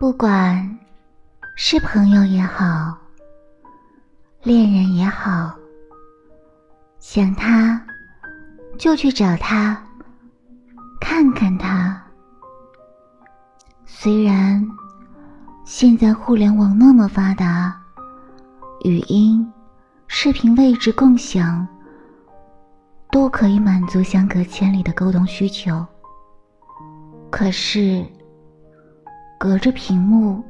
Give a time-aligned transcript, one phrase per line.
[0.00, 0.78] 不管
[1.56, 2.96] 是朋友也好，
[4.42, 5.54] 恋人也好，
[6.98, 7.78] 想他
[8.78, 9.78] 就去找他，
[11.02, 12.02] 看看他。
[13.84, 14.66] 虽然
[15.66, 17.78] 现在互联网那么发达，
[18.84, 19.46] 语音、
[20.06, 21.68] 视频位置共享
[23.10, 25.86] 都可以满足相隔千里的沟通需求，
[27.30, 28.02] 可是
[29.40, 30.44] 隔着屏幕，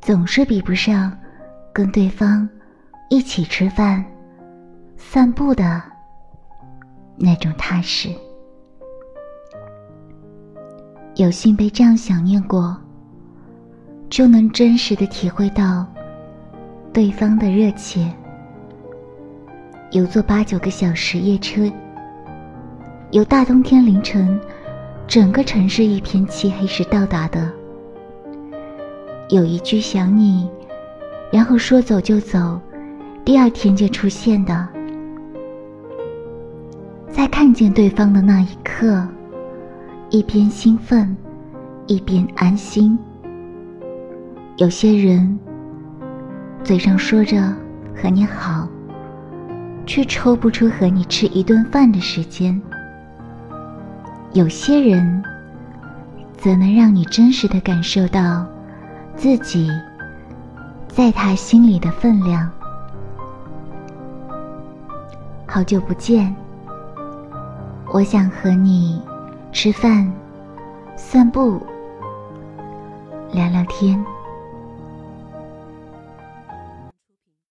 [0.00, 1.14] 总是比不上
[1.70, 2.48] 跟对方
[3.10, 4.02] 一起吃饭、
[4.96, 5.82] 散步的
[7.14, 8.08] 那种踏实。
[11.16, 12.74] 有幸被这样想念过，
[14.08, 15.86] 就能真实的体会到
[16.90, 18.10] 对方的热切。
[19.90, 21.70] 有坐八九个小时夜车，
[23.10, 24.40] 有大冬天凌晨，
[25.06, 27.50] 整个城市一片漆黑时到达的，
[29.28, 30.48] 有一句想你，
[31.32, 32.60] 然后说走就走，
[33.24, 34.68] 第二天就出现的，
[37.08, 39.06] 在看见对方的那一刻。
[40.08, 41.16] 一边兴奋，
[41.88, 42.96] 一边安心。
[44.56, 45.36] 有些人
[46.62, 47.52] 嘴上说着
[47.92, 48.68] 和你好，
[49.84, 52.62] 却抽不出和你吃一顿饭的时间。
[54.36, 55.24] 有些人
[56.36, 58.46] 则能让你真实的感受到
[59.16, 59.70] 自己
[60.88, 62.46] 在他心里的分量。
[65.46, 66.36] 好久不见，
[67.94, 69.00] 我想和你。
[69.52, 70.12] 吃饭，
[70.96, 71.58] 散步，
[73.32, 74.04] 聊聊天。